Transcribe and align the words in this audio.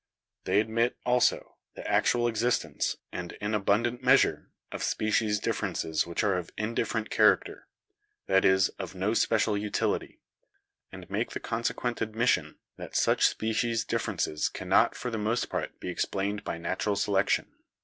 They 0.45 0.59
admit, 0.59 0.97
also, 1.05 1.57
the 1.75 1.87
actual 1.87 2.27
existence, 2.27 2.97
and 3.11 3.33
in 3.33 3.53
abundant 3.53 4.01
measure, 4.01 4.49
of 4.71 4.81
species 4.81 5.39
differences 5.39 6.07
which 6.07 6.23
are 6.23 6.39
of 6.39 6.49
indifferent 6.57 7.11
character— 7.11 7.67
that 8.27 8.43
is, 8.43 8.69
of 8.79 8.95
no 8.95 9.13
special 9.13 9.55
utility— 9.55 10.19
and 10.91 11.07
make 11.11 11.33
the 11.33 11.39
consequent! 11.39 12.01
admission 12.01 12.57
that 12.77 12.95
such 12.95 13.27
species 13.27 13.85
differences 13.85 14.49
cannot 14.49 14.95
for 14.95 15.11
the 15.11 15.19
most 15.19 15.51
part 15.51 15.79
be 15.79 15.89
explained 15.89 16.43
by 16.43 16.57
natural 16.57 16.95
selection. 16.95 17.53